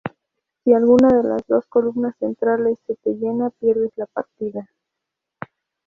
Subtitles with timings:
[0.63, 4.67] Si alguna de las dos columnas centrales se te llena, pierdes la partida.